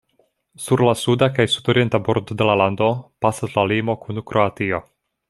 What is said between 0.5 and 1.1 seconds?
Sur la